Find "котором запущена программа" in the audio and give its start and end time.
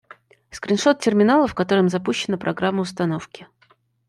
1.53-2.81